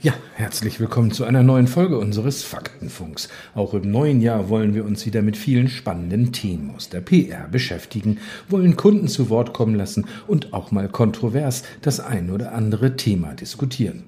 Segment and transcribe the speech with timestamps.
[0.00, 3.28] Ja, herzlich willkommen zu einer neuen Folge unseres Faktenfunks.
[3.56, 7.48] Auch im neuen Jahr wollen wir uns wieder mit vielen spannenden Themen aus der PR
[7.48, 12.94] beschäftigen, wollen Kunden zu Wort kommen lassen und auch mal kontrovers das ein oder andere
[12.94, 14.04] Thema diskutieren.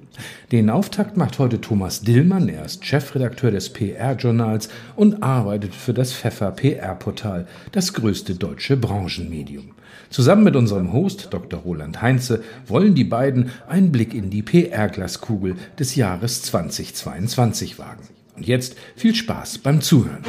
[0.53, 2.49] Den Auftakt macht heute Thomas Dillmann.
[2.49, 9.73] Er ist Chefredakteur des PR-Journals und arbeitet für das Pfeffer PR-Portal, das größte deutsche Branchenmedium.
[10.11, 11.61] Zusammen mit unserem Host Dr.
[11.61, 18.09] Roland Heinze wollen die beiden einen Blick in die PR-Glaskugel des Jahres 2022 wagen.
[18.37, 20.23] Und jetzt viel Spaß beim Zuhören.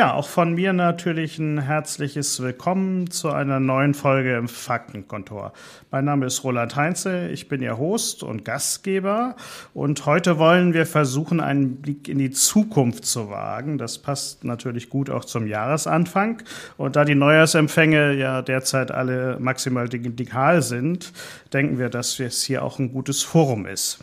[0.00, 5.52] Ja, auch von mir natürlich ein herzliches Willkommen zu einer neuen Folge im Faktenkontor.
[5.90, 9.36] Mein Name ist Roland Heinze, ich bin Ihr Host und Gastgeber
[9.74, 13.76] und heute wollen wir versuchen, einen Blick in die Zukunft zu wagen.
[13.76, 16.44] Das passt natürlich gut auch zum Jahresanfang
[16.78, 21.12] und da die Neujahrsempfänge ja derzeit alle maximal digital sind,
[21.52, 23.98] denken wir, dass es hier auch ein gutes Forum ist.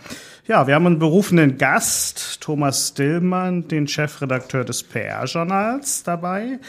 [0.48, 6.59] Ja, wir haben einen berufenen Gast, Thomas Dillmann, den Chefredakteur des PR-Journals dabei.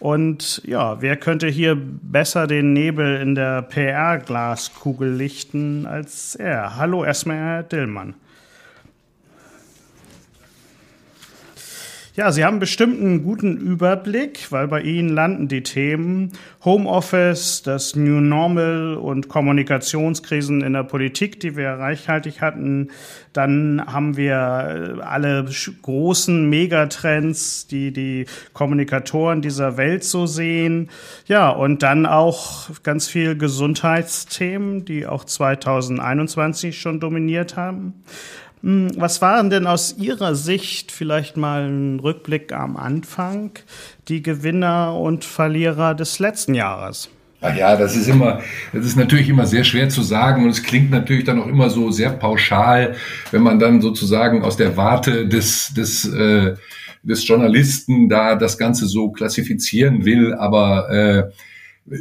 [0.00, 6.74] Und ja, wer könnte hier besser den Nebel in der PR-Glaskugel lichten als er?
[6.74, 8.14] Hallo erstmal, Herr Dillmann.
[12.18, 16.32] Ja, Sie haben bestimmt einen guten Überblick, weil bei Ihnen landen die Themen
[16.64, 22.88] Homeoffice, das New Normal und Kommunikationskrisen in der Politik, die wir reichhaltig hatten.
[23.32, 25.46] Dann haben wir äh, alle
[25.82, 30.90] großen Megatrends, die die Kommunikatoren dieser Welt so sehen.
[31.26, 38.02] Ja, und dann auch ganz viel Gesundheitsthemen, die auch 2021 schon dominiert haben.
[38.62, 43.50] Hm, was waren denn aus Ihrer Sicht vielleicht mal ein Rückblick am Anfang
[44.08, 47.08] die Gewinner und Verlierer des letzten Jahres?
[47.40, 48.40] Ach ja, das ist immer,
[48.72, 51.70] das ist natürlich immer sehr schwer zu sagen und es klingt natürlich dann auch immer
[51.70, 52.96] so sehr pauschal,
[53.30, 56.56] wenn man dann sozusagen aus der Warte des, des, äh,
[57.04, 60.34] des Journalisten da das Ganze so klassifizieren will.
[60.34, 61.30] Aber äh,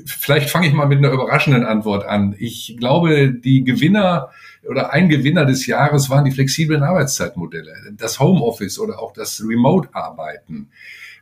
[0.07, 2.35] vielleicht fange ich mal mit einer überraschenden Antwort an.
[2.39, 4.29] Ich glaube, die Gewinner
[4.67, 10.69] oder ein Gewinner des Jahres waren die flexiblen Arbeitszeitmodelle, das Homeoffice oder auch das Remote-Arbeiten.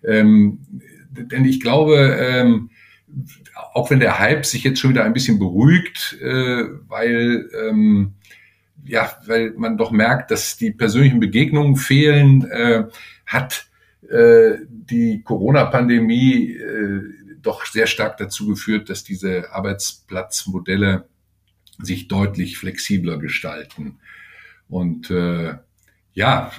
[0.03, 0.59] Ähm,
[1.09, 2.69] denn ich glaube, ähm,
[3.73, 8.13] auch wenn der Hype sich jetzt schon wieder ein bisschen beruhigt, äh, weil ähm,
[8.85, 12.83] ja, weil man doch merkt, dass die persönlichen Begegnungen fehlen, äh,
[13.25, 13.67] hat
[14.09, 17.01] äh, die Corona-Pandemie äh,
[17.41, 21.07] doch sehr stark dazu geführt, dass diese Arbeitsplatzmodelle
[21.81, 23.97] sich deutlich flexibler gestalten.
[24.69, 25.55] Und äh,
[26.13, 26.51] ja,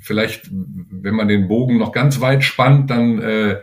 [0.00, 3.60] vielleicht, wenn man den Bogen noch ganz weit spannt, dann äh,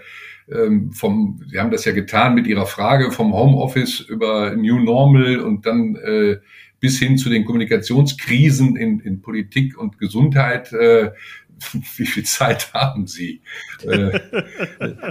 [0.50, 5.40] ähm, vom, Sie haben das ja getan mit Ihrer Frage vom Homeoffice über New Normal
[5.40, 6.38] und dann äh,
[6.80, 10.72] bis hin zu den Kommunikationskrisen in, in Politik und Gesundheit.
[10.72, 11.12] Äh,
[11.98, 13.42] wie viel Zeit haben Sie?
[13.84, 14.20] äh,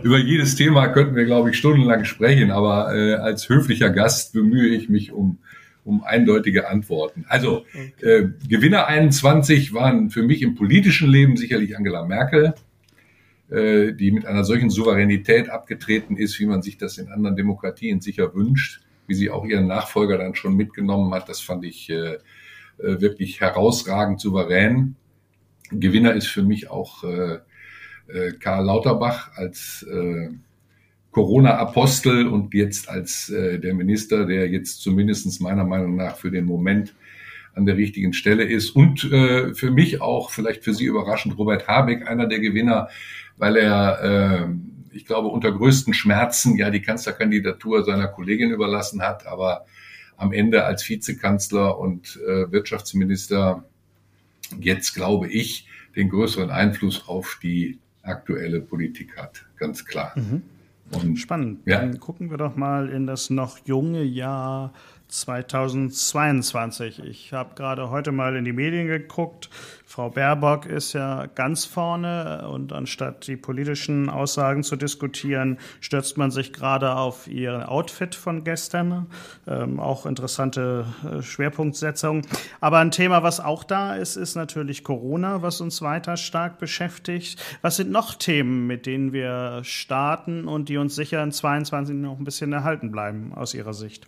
[0.03, 4.69] über jedes Thema könnten wir, glaube ich, stundenlang sprechen, aber äh, als höflicher Gast bemühe
[4.69, 5.39] ich mich um
[5.87, 7.25] um eindeutige Antworten.
[7.29, 7.65] Also
[8.01, 12.55] äh, Gewinner 21 waren für mich im politischen Leben sicherlich Angela Merkel,
[13.51, 18.01] äh, die mit einer solchen Souveränität abgetreten ist, wie man sich das in anderen Demokratien
[18.01, 21.29] sicher wünscht, wie sie auch ihren Nachfolger dann schon mitgenommen hat.
[21.29, 22.19] Das fand ich äh
[22.79, 24.97] wirklich herausragend souverän.
[25.71, 27.39] Gewinner ist für mich auch äh,
[28.09, 30.31] äh, Karl Lauterbach als äh,
[31.11, 36.45] Corona-Apostel und jetzt als äh, der Minister, der jetzt zumindest meiner Meinung nach für den
[36.45, 36.95] Moment
[37.55, 38.71] an der richtigen Stelle ist.
[38.71, 42.89] Und äh, für mich auch, vielleicht für Sie überraschend, Robert Habeck, einer der Gewinner,
[43.39, 49.27] weil er, äh, ich glaube, unter größten Schmerzen ja die Kanzlerkandidatur seiner Kollegin überlassen hat,
[49.27, 49.65] aber
[50.19, 53.65] am Ende als Vizekanzler und äh, Wirtschaftsminister
[54.61, 60.13] jetzt, glaube ich, den größeren Einfluss auf die aktuelle Politik hat, ganz klar.
[60.17, 60.43] Mhm.
[60.93, 61.61] Und, Spannend.
[61.67, 61.81] Ja.
[61.81, 64.73] Dann gucken wir doch mal in das noch junge Jahr
[65.09, 67.01] 2022.
[67.01, 69.51] Ich habe gerade heute mal in die Medien geguckt.
[69.85, 76.31] Frau Baerbock ist ja ganz vorne und anstatt die politischen Aussagen zu diskutieren, stürzt man
[76.31, 79.07] sich gerade auf ihr Outfit von gestern.
[79.47, 82.23] Ähm, auch interessante äh, Schwerpunktsetzung.
[82.61, 87.43] Aber ein Thema, was auch da ist, ist natürlich Corona, was uns weiter stark beschäftigt.
[87.63, 91.97] Was sind noch Themen, mit denen wir starten und die die uns sicher in 22
[91.97, 94.07] noch ein bisschen erhalten bleiben aus Ihrer Sicht?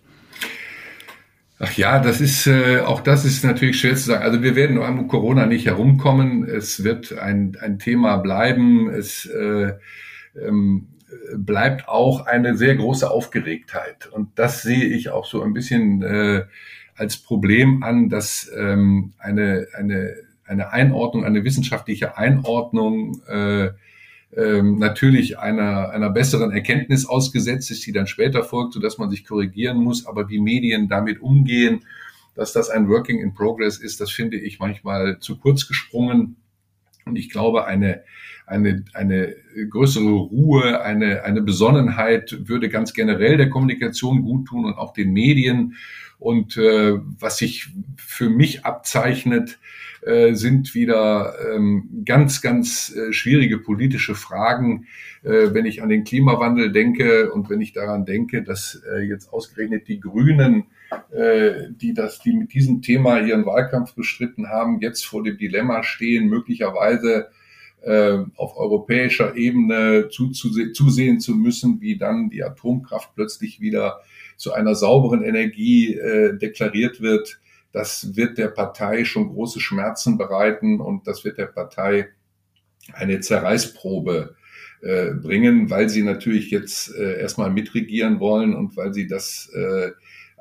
[1.61, 4.23] Ach ja, das ist äh, auch das ist natürlich schwer zu sagen.
[4.23, 6.45] Also wir werden um Corona nicht herumkommen.
[6.45, 8.89] Es wird ein, ein Thema bleiben.
[8.91, 9.73] Es äh,
[10.41, 10.87] ähm,
[11.37, 14.07] bleibt auch eine sehr große Aufgeregtheit.
[14.07, 16.45] Und das sehe ich auch so ein bisschen äh,
[16.95, 20.15] als Problem an, dass ähm, eine, eine,
[20.45, 23.71] eine Einordnung, eine wissenschaftliche Einordnung äh,
[24.37, 29.11] ähm, natürlich einer, einer besseren Erkenntnis ausgesetzt ist, die dann später folgt, so dass man
[29.11, 30.07] sich korrigieren muss.
[30.07, 31.85] Aber wie Medien damit umgehen,
[32.35, 36.37] dass das ein Working in Progress ist, das finde ich manchmal zu kurz gesprungen.
[37.05, 38.03] Und ich glaube, eine,
[38.47, 39.35] eine, eine
[39.71, 45.13] größere Ruhe, eine, eine Besonnenheit würde ganz generell der Kommunikation gut tun und auch den
[45.13, 45.75] Medien.
[46.19, 49.59] Und äh, was sich für mich abzeichnet,
[50.09, 54.87] äh, sind wieder ähm, ganz, ganz äh, schwierige politische Fragen,
[55.23, 59.31] äh, wenn ich an den Klimawandel denke und wenn ich daran denke, dass äh, jetzt
[59.31, 60.65] ausgerechnet die Grünen,
[61.11, 65.83] äh, die das, die mit diesem Thema ihren Wahlkampf bestritten haben, jetzt vor dem Dilemma
[65.83, 67.29] stehen, möglicherweise
[68.35, 74.01] auf europäischer Ebene zuzuse zusehen zu müssen, wie dann die Atomkraft plötzlich wieder
[74.37, 75.97] zu einer sauberen Energie
[76.43, 77.39] deklariert wird
[77.73, 82.09] das wird der Partei schon große Schmerzen bereiten und das wird der Partei
[82.93, 84.37] eine Zerreißprobe
[84.81, 89.91] äh, bringen, weil sie natürlich jetzt äh, erstmal mitregieren wollen und weil sie das äh,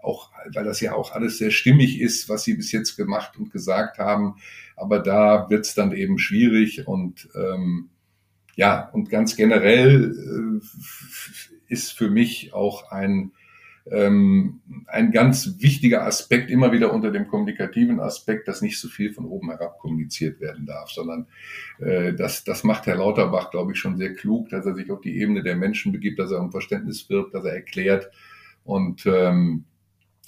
[0.02, 3.52] auch, weil das ja auch alles sehr stimmig ist, was sie bis jetzt gemacht und
[3.52, 4.36] gesagt haben.
[4.76, 7.90] Aber da wird es dann eben schwierig und ähm,
[8.56, 13.32] ja, und ganz generell äh, ist für mich auch ein
[13.92, 19.14] ähm, ein ganz wichtiger Aspekt immer wieder unter dem kommunikativen Aspekt, dass nicht so viel
[19.14, 21.28] von oben herab kommuniziert werden darf, sondern
[21.80, 25.02] äh, das, das macht Herr Lauterbach, glaube ich, schon sehr klug, dass er sich auf
[25.02, 28.10] die Ebene der Menschen begibt, dass er um Verständnis wirbt, dass er erklärt
[28.64, 29.66] und ähm,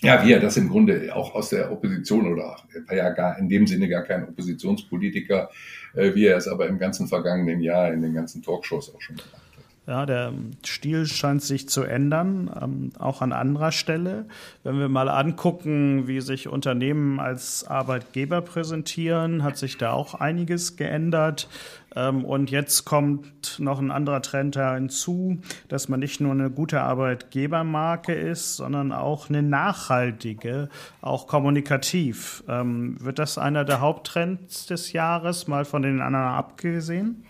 [0.01, 3.38] ja, wie er das im Grunde auch aus der Opposition oder er war ja gar
[3.38, 5.50] in dem Sinne gar kein Oppositionspolitiker,
[5.94, 9.17] äh, wie er es aber im ganzen vergangenen Jahr in den ganzen Talkshows auch schon
[9.17, 9.48] gemacht hat.
[9.89, 10.33] Ja, der
[10.63, 14.27] Stil scheint sich zu ändern, ähm, auch an anderer Stelle.
[14.63, 20.77] Wenn wir mal angucken, wie sich Unternehmen als Arbeitgeber präsentieren, hat sich da auch einiges
[20.77, 21.50] geändert.
[21.95, 25.39] Ähm, und jetzt kommt noch ein anderer Trend hinzu,
[25.69, 30.69] dass man nicht nur eine gute Arbeitgebermarke ist, sondern auch eine nachhaltige,
[31.01, 32.44] auch kommunikativ.
[32.47, 37.25] Ähm, wird das einer der Haupttrends des Jahres, mal von den anderen abgesehen?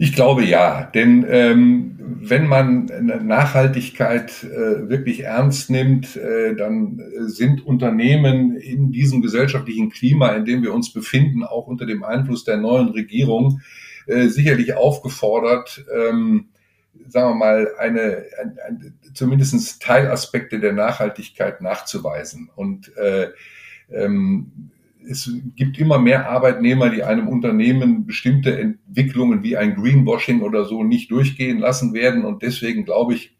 [0.00, 2.84] Ich glaube ja, denn ähm, wenn man
[3.26, 10.62] Nachhaltigkeit äh, wirklich ernst nimmt, äh, dann sind Unternehmen in diesem gesellschaftlichen Klima, in dem
[10.62, 13.60] wir uns befinden, auch unter dem Einfluss der neuen Regierung,
[14.06, 16.50] äh, sicherlich aufgefordert, ähm,
[17.08, 22.50] sagen wir mal, eine, ein, ein, zumindest Teilaspekte der Nachhaltigkeit nachzuweisen.
[22.54, 23.30] Und äh,
[23.90, 24.70] ähm,
[25.10, 30.84] es gibt immer mehr Arbeitnehmer, die einem Unternehmen bestimmte Entwicklungen wie ein Greenwashing oder so
[30.84, 32.24] nicht durchgehen lassen werden.
[32.24, 33.36] Und deswegen glaube ich,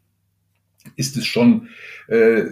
[0.95, 1.69] ist es schon
[2.07, 2.43] äh,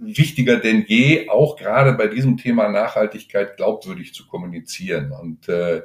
[0.00, 5.12] wichtiger denn je, auch gerade bei diesem Thema Nachhaltigkeit glaubwürdig zu kommunizieren.
[5.12, 5.82] Und äh,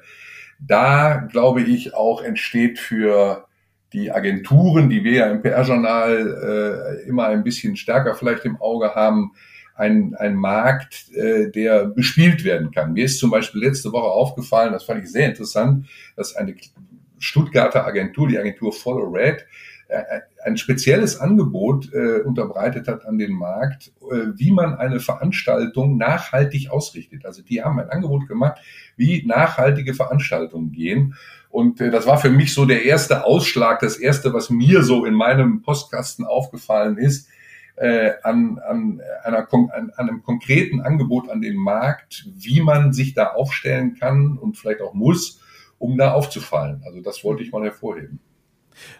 [0.59, 3.47] da glaube ich auch entsteht für
[3.93, 8.95] die Agenturen, die wir ja im PR-Journal äh, immer ein bisschen stärker vielleicht im Auge
[8.95, 9.31] haben,
[9.81, 12.93] ein, ein Markt, äh, der bespielt werden kann.
[12.93, 16.55] Mir ist zum Beispiel letzte Woche aufgefallen, das fand ich sehr interessant, dass eine
[17.17, 19.45] Stuttgarter Agentur, die Agentur Follow Red,
[19.87, 25.97] äh, ein spezielles Angebot äh, unterbreitet hat an den Markt, äh, wie man eine Veranstaltung
[25.97, 27.25] nachhaltig ausrichtet.
[27.25, 28.61] Also die haben ein Angebot gemacht,
[28.97, 31.15] wie nachhaltige Veranstaltungen gehen.
[31.49, 35.05] Und äh, das war für mich so der erste Ausschlag, das erste, was mir so
[35.05, 37.27] in meinem Postkasten aufgefallen ist,
[37.81, 43.15] äh, an, an, einer, an, an einem konkreten Angebot an den Markt, wie man sich
[43.15, 45.41] da aufstellen kann und vielleicht auch muss,
[45.79, 46.83] um da aufzufallen.
[46.85, 48.19] Also das wollte ich mal hervorheben.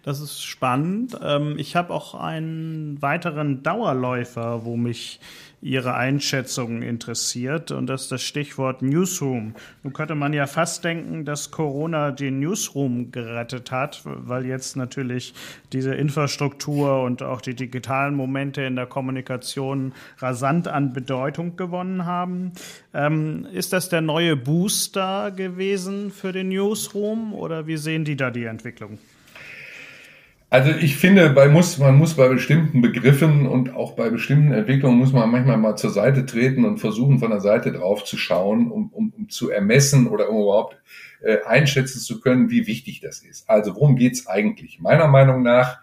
[0.04, 1.18] Das ist spannend.
[1.24, 5.20] Ähm, ich habe auch einen weiteren Dauerläufer, wo mich
[5.62, 7.72] Ihre Einschätzung interessiert.
[7.72, 9.54] Und das ist das Stichwort Newsroom.
[9.84, 15.36] Nun könnte man ja fast denken, dass Corona den Newsroom gerettet hat, weil jetzt natürlich
[15.72, 22.54] diese Infrastruktur und auch die digitalen Momente in der Kommunikation rasant an Bedeutung gewonnen haben.
[22.94, 28.32] Ähm, ist das der neue Booster gewesen für den Newsroom oder wie sehen die da
[28.32, 28.98] die Entwicklung?
[30.52, 34.98] Also ich finde, bei muss, man muss bei bestimmten Begriffen und auch bei bestimmten Entwicklungen
[34.98, 38.70] muss man manchmal mal zur Seite treten und versuchen, von der Seite drauf zu schauen,
[38.70, 40.76] um, um, um zu ermessen oder um überhaupt
[41.22, 43.50] äh, einschätzen zu können, wie wichtig das ist.
[43.50, 44.82] Also worum geht's eigentlich?
[44.82, 45.80] Meiner Meinung nach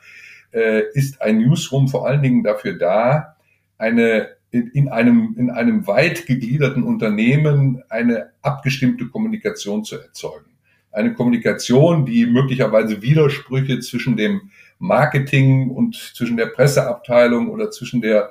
[0.53, 3.37] äh, ist ein Newsroom vor allen Dingen dafür da,
[3.79, 10.58] eine in, in, einem, in einem weit gegliederten Unternehmen eine abgestimmte Kommunikation zu erzeugen.
[10.99, 14.51] Eine Kommunikation, die möglicherweise Widersprüche zwischen dem
[14.81, 18.31] Marketing und zwischen der Presseabteilung oder zwischen der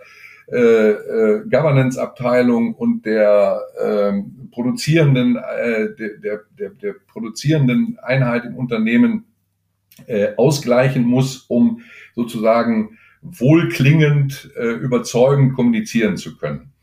[0.52, 4.22] äh, äh, Governance-Abteilung und der äh,
[4.52, 9.24] produzierenden, äh, der, der, der produzierenden Einheit im Unternehmen
[10.06, 11.82] äh, ausgleichen muss, um
[12.16, 16.74] sozusagen wohlklingend, äh, überzeugend kommunizieren zu können.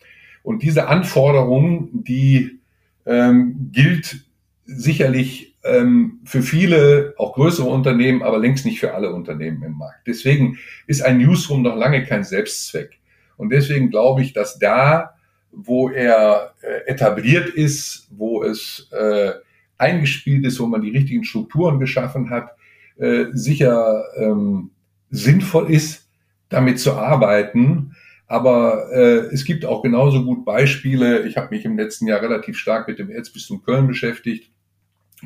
[0.43, 2.61] Und diese Anforderung, die
[3.05, 4.25] ähm, gilt
[4.67, 10.07] sicherlich ähm, für viele, auch größere Unternehmen, aber längst nicht für alle Unternehmen im Markt.
[10.07, 12.99] Deswegen ist ein Newsroom noch lange kein Selbstzweck.
[13.37, 15.15] Und deswegen glaube ich, dass da,
[15.51, 19.33] wo er äh, etabliert ist, wo es äh,
[19.79, 22.51] eingespielt ist, wo man die richtigen Strukturen geschaffen hat,
[22.97, 24.71] äh, sicher ähm,
[25.11, 26.09] sinnvoll ist,
[26.49, 27.97] damit zu arbeiten.
[28.27, 31.27] Aber äh, es gibt auch genauso gut Beispiele.
[31.27, 34.51] Ich habe mich im letzten Jahr relativ stark mit dem Erzbistum Köln beschäftigt,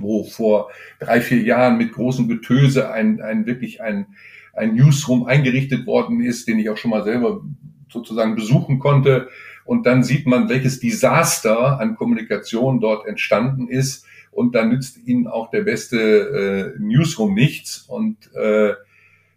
[0.00, 4.06] wo vor drei, vier Jahren mit großem Getöse ein, ein wirklich ein,
[4.54, 7.42] ein Newsroom eingerichtet worden ist, den ich auch schon mal selber
[7.90, 9.28] sozusagen besuchen konnte.
[9.64, 14.06] Und dann sieht man, welches Desaster an Kommunikation dort entstanden ist.
[14.30, 17.82] Und dann nützt ihnen auch der beste äh, Newsroom nichts.
[17.88, 18.74] Und äh,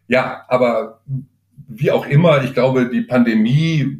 [0.07, 1.01] ja, aber
[1.67, 3.99] wie auch immer, ich glaube, die Pandemie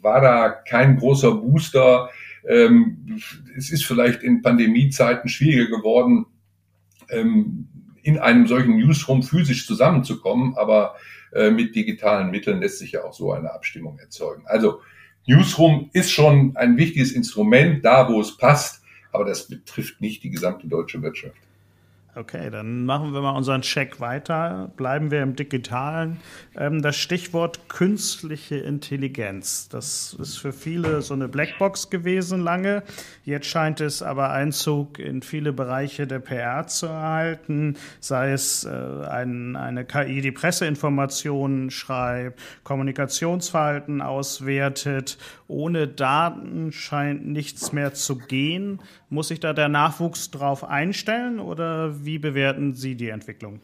[0.00, 2.10] war da kein großer Booster.
[2.46, 3.20] Ähm,
[3.56, 6.26] es ist vielleicht in Pandemiezeiten schwieriger geworden,
[7.10, 7.68] ähm,
[8.02, 10.96] in einem solchen Newsroom physisch zusammenzukommen, aber
[11.32, 14.44] äh, mit digitalen Mitteln lässt sich ja auch so eine Abstimmung erzeugen.
[14.46, 14.80] Also
[15.26, 20.30] Newsroom ist schon ein wichtiges Instrument, da wo es passt, aber das betrifft nicht die
[20.30, 21.36] gesamte deutsche Wirtschaft.
[22.18, 24.72] Okay, dann machen wir mal unseren Check weiter.
[24.76, 26.16] Bleiben wir im Digitalen.
[26.56, 29.68] Ähm, das Stichwort künstliche Intelligenz.
[29.68, 32.82] Das ist für viele so eine Blackbox gewesen lange.
[33.24, 38.68] Jetzt scheint es aber Einzug in viele Bereiche der PR zu erhalten, sei es äh,
[38.68, 45.18] ein, eine KI, die Presseinformationen schreibt, Kommunikationsverhalten auswertet.
[45.46, 48.80] Ohne Daten scheint nichts mehr zu gehen.
[49.10, 53.60] Muss sich da der Nachwuchs drauf einstellen oder wie bewerten Sie die Entwicklung?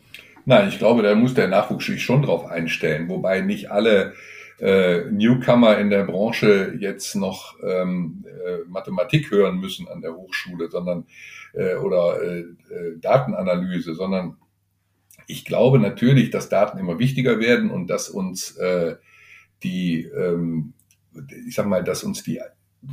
[0.47, 4.15] Nein, ich glaube, da muss der Nachwuchs sich schon drauf einstellen, wobei nicht alle
[4.61, 10.71] äh, Newcomer in der Branche jetzt noch ähm, äh, Mathematik hören müssen an der Hochschule,
[10.71, 11.07] sondern
[11.55, 14.37] äh, oder äh, äh, Datenanalyse, sondern
[15.27, 18.97] ich glaube natürlich, dass Daten immer wichtiger werden und dass uns äh,
[19.63, 20.75] die, ähm,
[21.47, 22.41] ich sag mal, dass uns die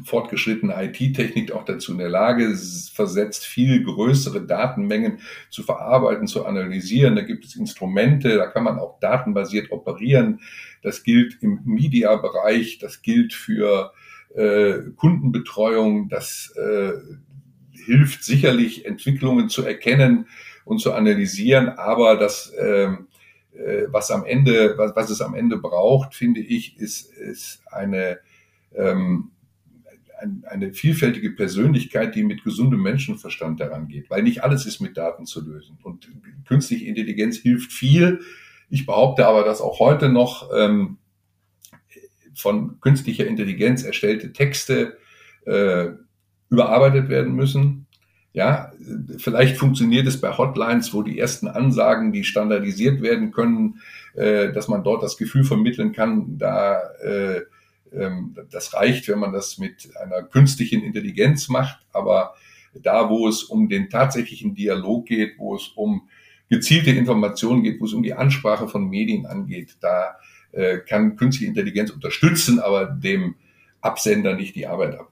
[0.06, 2.56] fortgeschrittene IT-Technik auch dazu in der Lage
[2.94, 5.20] versetzt, viel größere Datenmengen
[5.50, 7.16] zu verarbeiten, zu analysieren.
[7.16, 10.42] Da gibt es Instrumente, da kann man auch datenbasiert operieren.
[10.82, 13.94] Das gilt im Media-Bereich, das gilt für
[14.36, 16.94] äh, Kundenbetreuung, das äh,
[17.72, 20.28] hilft sicherlich, Entwicklungen zu erkennen
[20.66, 23.08] und zu analysieren, aber das ähm,
[23.54, 28.20] äh, was am Ende, was, was es am Ende braucht, finde ich, ist, ist eine
[28.76, 29.32] ähm,
[30.22, 34.98] ein, eine vielfältige Persönlichkeit, die mit gesundem Menschenverstand daran geht, weil nicht alles ist mit
[34.98, 35.78] Daten zu lösen.
[35.84, 36.08] Und
[36.46, 38.22] künstliche Intelligenz hilft viel.
[38.70, 40.98] Ich behaupte aber, dass auch heute noch ähm,
[42.36, 44.98] von künstlicher Intelligenz erstellte Texte
[45.46, 45.88] äh,
[46.50, 47.88] überarbeitet werden müssen.
[48.34, 48.72] Ja,
[49.18, 53.82] vielleicht funktioniert es bei Hotlines, wo die ersten Ansagen, die standardisiert werden können,
[54.14, 57.42] äh, dass man dort das Gefühl vermitteln kann, da äh,
[57.92, 62.36] das reicht, wenn man das mit einer künstlichen Intelligenz macht, aber
[62.74, 66.08] da, wo es um den tatsächlichen Dialog geht, wo es um
[66.50, 70.16] gezielte Informationen geht, wo es um die Ansprache von Medien angeht, da
[70.52, 73.36] äh, kann künstliche Intelligenz unterstützen, aber dem
[73.82, 75.11] Absender nicht die Arbeit abnehmen.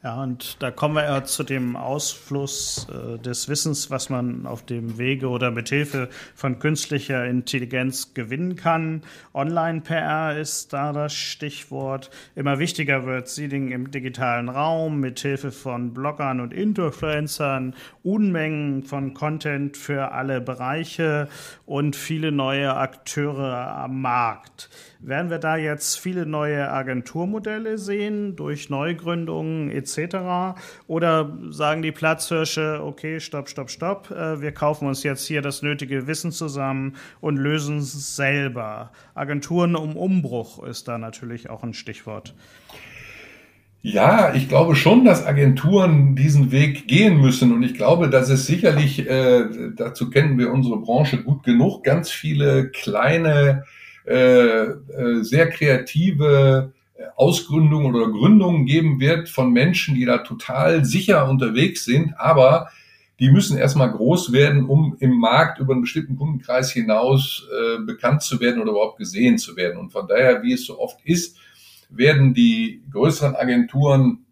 [0.00, 4.64] Ja, und da kommen wir ja zu dem Ausfluss äh, des Wissens, was man auf
[4.64, 9.02] dem Wege oder mit Hilfe von künstlicher Intelligenz gewinnen kann.
[9.34, 12.10] Online-PR ist da das Stichwort.
[12.36, 17.74] Immer wichtiger wird Seeding im digitalen Raum mit Hilfe von Bloggern und Influencern,
[18.04, 21.28] Unmengen von Content für alle Bereiche
[21.66, 24.70] und viele neue Akteure am Markt.
[25.00, 29.87] Werden wir da jetzt viele neue Agenturmodelle sehen durch Neugründungen etc.?
[30.86, 35.62] Oder sagen die Platzhirsche, okay, stopp, stopp, stopp, äh, wir kaufen uns jetzt hier das
[35.62, 38.90] nötige Wissen zusammen und lösen es selber?
[39.14, 42.34] Agenturen um Umbruch ist da natürlich auch ein Stichwort.
[43.80, 47.52] Ja, ich glaube schon, dass Agenturen diesen Weg gehen müssen.
[47.52, 49.44] Und ich glaube, dass es sicherlich, äh,
[49.76, 53.64] dazu kennen wir unsere Branche gut genug, ganz viele kleine,
[54.04, 56.72] äh, äh, sehr kreative
[57.16, 62.68] Ausgründungen oder Gründungen geben wird von Menschen, die da total sicher unterwegs sind, aber
[63.20, 68.22] die müssen erstmal groß werden, um im Markt über einen bestimmten Kundenkreis hinaus äh, bekannt
[68.22, 69.78] zu werden oder überhaupt gesehen zu werden.
[69.78, 71.36] Und von daher, wie es so oft ist,
[71.90, 74.26] werden die größeren Agenturen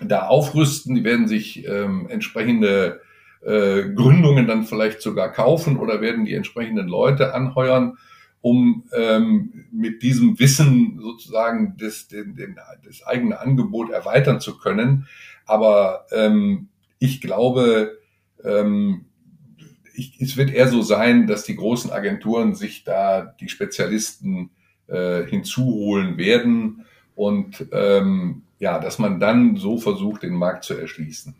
[0.00, 3.00] da aufrüsten, die werden sich ähm, entsprechende
[3.40, 7.96] äh, Gründungen dann vielleicht sogar kaufen oder werden die entsprechenden Leute anheuern,
[8.48, 15.06] um ähm, mit diesem Wissen sozusagen das, den, den, das eigene Angebot erweitern zu können.
[15.44, 17.98] Aber ähm, ich glaube,
[18.42, 19.04] ähm,
[19.94, 24.50] ich, es wird eher so sein, dass die großen Agenturen sich da die Spezialisten
[24.86, 31.34] äh, hinzuholen werden und ähm, ja, dass man dann so versucht, den Markt zu erschließen.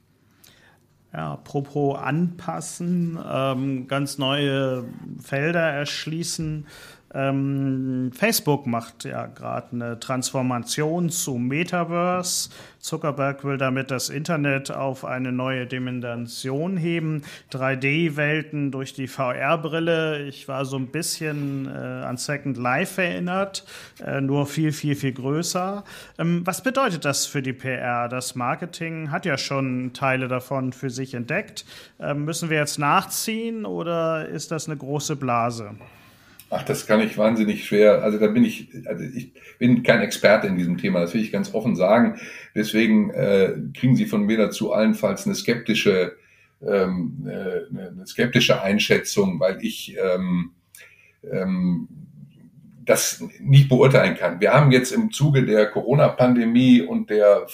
[1.12, 4.84] Ja, apropos anpassen, ähm, ganz neue
[5.22, 6.66] Felder erschließen.
[7.14, 12.50] Ähm, Facebook macht ja gerade eine Transformation zu Metaverse.
[12.80, 17.22] Zuckerberg will damit das Internet auf eine neue Dimension heben.
[17.52, 20.26] 3D-Welten durch die VR-Brille.
[20.26, 23.64] Ich war so ein bisschen äh, an Second Life erinnert,
[24.04, 25.84] äh, nur viel, viel, viel größer.
[26.18, 28.08] Ähm, was bedeutet das für die PR?
[28.08, 31.64] Das Marketing hat ja schon Teile davon für sich entdeckt.
[31.98, 35.72] Ähm, müssen wir jetzt nachziehen oder ist das eine große Blase?
[36.50, 38.02] Ach, das kann ich wahnsinnig schwer.
[38.02, 41.32] Also da bin ich, also ich bin kein Experte in diesem Thema, das will ich
[41.32, 42.18] ganz offen sagen.
[42.54, 46.16] Deswegen äh, kriegen Sie von mir dazu allenfalls eine skeptische,
[46.66, 50.52] ähm, äh, eine skeptische Einschätzung, weil ich ähm,
[51.30, 51.88] ähm,
[52.86, 54.40] das nicht beurteilen kann.
[54.40, 57.46] Wir haben jetzt im Zuge der Corona-Pandemie und der,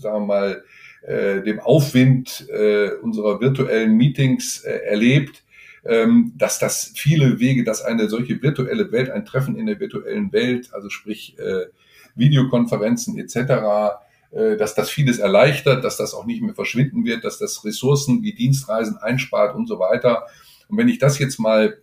[0.00, 0.64] sagen wir mal,
[1.02, 5.44] äh, dem Aufwind äh, unserer virtuellen Meetings äh, erlebt,
[5.84, 10.32] ähm, dass das viele Wege, dass eine solche virtuelle Welt, ein Treffen in der virtuellen
[10.32, 11.66] Welt, also sprich äh,
[12.14, 13.36] Videokonferenzen etc.,
[14.32, 18.22] äh, dass das vieles erleichtert, dass das auch nicht mehr verschwinden wird, dass das Ressourcen
[18.22, 20.26] wie Dienstreisen einspart und so weiter.
[20.68, 21.78] Und wenn ich das jetzt mal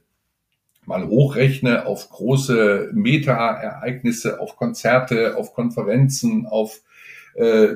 [0.88, 6.80] mal hochrechne auf große Meta-Ereignisse, auf Konzerte, auf Konferenzen, auf
[7.36, 7.76] äh,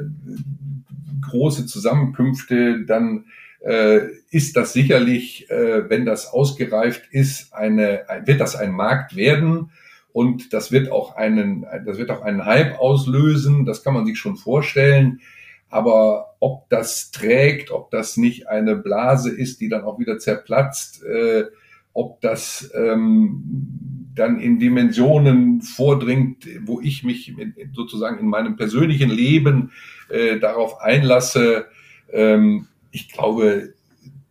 [1.19, 3.25] große Zusammenkünfte, dann
[3.63, 9.69] ist das sicherlich, äh, wenn das ausgereift ist, eine, wird das ein Markt werden
[10.13, 13.65] und das wird auch einen, das wird auch einen Hype auslösen.
[13.65, 15.21] Das kann man sich schon vorstellen.
[15.69, 21.03] Aber ob das trägt, ob das nicht eine Blase ist, die dann auch wieder zerplatzt,
[21.03, 21.45] äh,
[21.93, 27.33] ob das ähm, dann in Dimensionen vordringt, wo ich mich
[27.73, 29.71] sozusagen in meinem persönlichen Leben
[30.09, 31.67] äh, darauf einlasse,
[32.11, 33.73] ähm, ich glaube,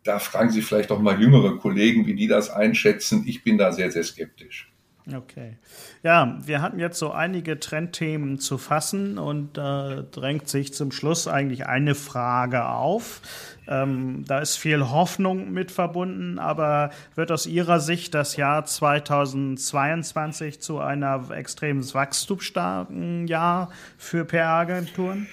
[0.05, 3.25] da fragen Sie vielleicht auch mal jüngere Kollegen, wie die das einschätzen.
[3.27, 4.71] Ich bin da sehr, sehr skeptisch.
[5.15, 5.57] Okay.
[6.03, 10.93] Ja, wir hatten jetzt so einige Trendthemen zu fassen und da äh, drängt sich zum
[10.93, 13.21] Schluss eigentlich eine Frage auf.
[13.67, 20.61] Ähm, da ist viel Hoffnung mit verbunden, aber wird aus Ihrer Sicht das Jahr 2022
[20.61, 25.27] zu einer extrem wachstumsstarken Jahr für PR-Agenturen?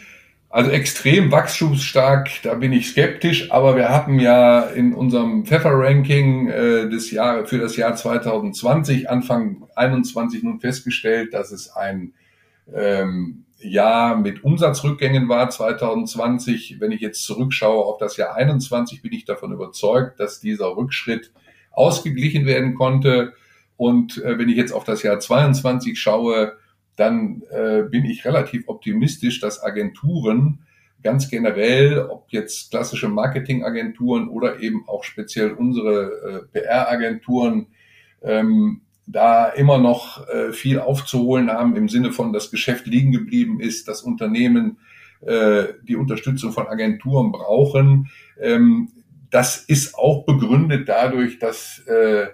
[0.57, 6.89] Also extrem wachstumsstark, da bin ich skeptisch, aber wir hatten ja in unserem Pfeffer-Ranking äh,
[6.89, 12.13] des Jahr, für das Jahr 2020, Anfang 21 nun festgestellt, dass es ein
[12.73, 16.77] ähm, Jahr mit Umsatzrückgängen war 2020.
[16.79, 21.31] Wenn ich jetzt zurückschaue auf das Jahr 21, bin ich davon überzeugt, dass dieser Rückschritt
[21.71, 23.33] ausgeglichen werden konnte.
[23.75, 26.57] Und äh, wenn ich jetzt auf das Jahr 22 schaue,
[26.97, 30.59] dann äh, bin ich relativ optimistisch, dass Agenturen
[31.03, 37.67] ganz generell, ob jetzt klassische Marketingagenturen oder eben auch speziell unsere äh, PR-Agenturen,
[38.23, 43.61] ähm, da immer noch äh, viel aufzuholen haben im Sinne von, das Geschäft liegen geblieben
[43.61, 44.79] ist, das Unternehmen
[45.21, 48.09] äh, die Unterstützung von Agenturen brauchen.
[48.41, 48.89] Ähm,
[49.29, 52.27] das ist auch begründet dadurch, dass äh,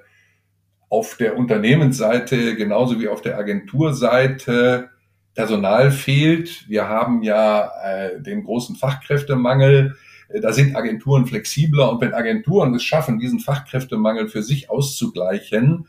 [0.94, 4.92] auf der Unternehmensseite genauso wie auf der Agenturseite
[5.34, 6.70] Personal fehlt.
[6.70, 9.96] Wir haben ja äh, den großen Fachkräftemangel.
[10.30, 15.88] Äh, da sind Agenturen flexibler und wenn Agenturen es schaffen, diesen Fachkräftemangel für sich auszugleichen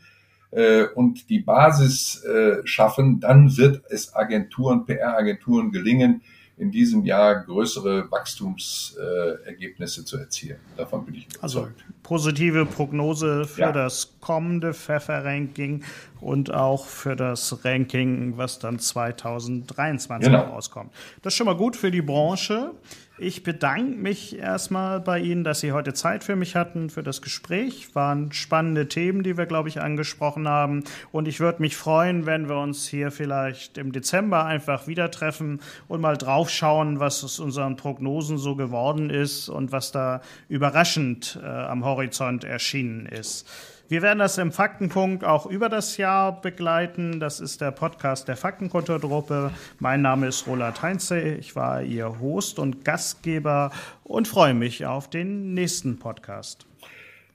[0.49, 6.23] äh, und die Basis äh, schaffen, dann wird es Agenturen, PR-Agenturen gelingen,
[6.57, 10.59] in diesem Jahr größere Wachstumsergebnisse zu erzielen.
[10.77, 11.83] Davon bin ich also überzeugt.
[11.85, 13.71] Also positive Prognose für ja.
[13.71, 15.83] das kommende Pfeffer-Ranking
[16.21, 20.43] und auch für das Ranking, was dann 2023 genau.
[20.45, 20.91] rauskommt.
[21.21, 22.71] Das ist schon mal gut für die Branche.
[23.17, 27.21] Ich bedanke mich erstmal bei Ihnen, dass Sie heute Zeit für mich hatten, für das
[27.21, 27.95] Gespräch.
[27.95, 30.83] Waren spannende Themen, die wir, glaube ich, angesprochen haben.
[31.13, 35.61] Und ich würde mich freuen, wenn wir uns hier vielleicht im Dezember einfach wieder treffen
[35.87, 41.47] und mal draufschauen, was aus unseren Prognosen so geworden ist und was da überraschend äh,
[41.47, 43.47] am Horizont erschienen ist.
[43.87, 47.19] Wir werden das im Faktenpunkt auch über das Jahr begleiten.
[47.19, 49.51] Das ist der Podcast der Faktenkontorgruppe.
[49.77, 51.19] Mein Name ist Roland Heinze.
[51.21, 53.69] Ich war Ihr Host und Gastgeber
[54.03, 56.65] und freue mich auf den nächsten Podcast.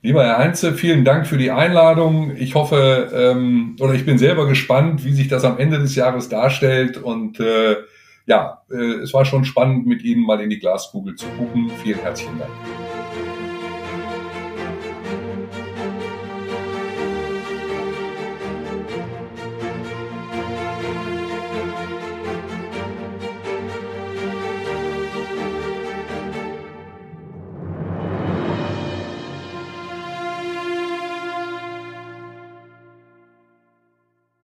[0.02, 2.34] Lieber Herr Heinze, vielen Dank für die Einladung.
[2.36, 6.28] Ich hoffe, ähm, oder ich bin selber gespannt, wie sich das am Ende des Jahres
[6.28, 6.96] darstellt.
[6.96, 7.76] Und äh,
[8.26, 11.70] ja, äh, es war schon spannend, mit Ihnen mal in die Glaskugel zu gucken.
[11.84, 12.50] Vielen herzlichen Dank.